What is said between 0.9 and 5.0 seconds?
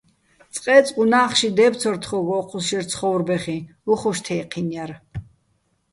უ̂ნა́ხში დე́ფცორ თხო́გო̆ ო́ჴუს შერ ცხო́ვრბეხიჼ, უ̂ხუშ თე́ჴინო̆ ჲარ.